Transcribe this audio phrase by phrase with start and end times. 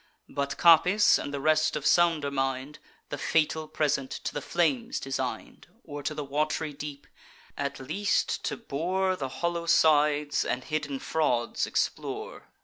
[0.27, 5.67] But Capys, and the rest of sounder mind, The fatal present to the flames designed,
[5.83, 7.05] Or to the wat'ry deep;
[7.55, 12.47] at least to bore The hollow sides, and hidden frauds explore.